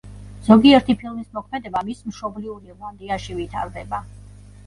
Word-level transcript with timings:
ზოგიერთი 0.45 0.93
ფილმის 1.01 1.27
მოქმედება 1.39 1.83
მის 1.89 2.01
მშობლიურ 2.11 2.63
ირლანდიაში 2.71 3.37
ვითარდება. 3.41 4.01